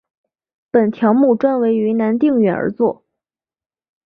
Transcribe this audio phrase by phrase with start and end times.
[0.71, 3.05] 本条目专为云南定远而作。